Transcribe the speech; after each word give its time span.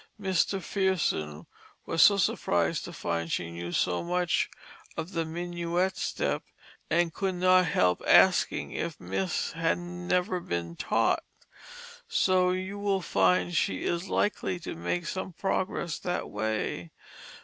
Mr. 0.19 0.59
Fearson 0.59 1.45
was 1.85 2.01
so 2.01 2.17
surprised 2.17 2.83
to 2.83 2.91
find 2.91 3.31
she 3.31 3.51
knew 3.51 3.71
so 3.71 4.01
much 4.03 4.49
of 4.97 5.11
the 5.11 5.25
Minuet 5.25 5.95
step, 5.95 6.41
and 6.89 7.13
could 7.13 7.35
not 7.35 7.67
help 7.67 8.01
asking 8.07 8.71
if 8.71 8.99
Miss 8.99 9.51
had 9.51 9.77
never 9.77 10.39
been 10.39 10.75
taught. 10.75 11.21
So 12.07 12.49
you 12.49 12.79
will 12.79 13.01
find 13.03 13.55
she 13.55 13.83
is 13.83 14.09
likely 14.09 14.59
to 14.61 14.73
make 14.73 15.05
some 15.05 15.33
progress 15.33 15.99
that 15.99 16.31
way. 16.31 16.89